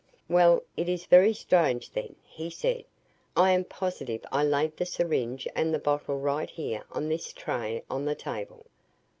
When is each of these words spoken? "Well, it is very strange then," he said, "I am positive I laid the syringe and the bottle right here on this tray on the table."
"Well, 0.27 0.63
it 0.75 0.89
is 0.89 1.05
very 1.05 1.31
strange 1.31 1.91
then," 1.91 2.15
he 2.23 2.49
said, 2.49 2.85
"I 3.37 3.51
am 3.51 3.63
positive 3.63 4.25
I 4.31 4.43
laid 4.43 4.75
the 4.77 4.85
syringe 4.87 5.47
and 5.53 5.71
the 5.71 5.77
bottle 5.77 6.17
right 6.17 6.49
here 6.49 6.83
on 6.91 7.07
this 7.07 7.31
tray 7.31 7.83
on 7.87 8.05
the 8.05 8.15
table." 8.15 8.65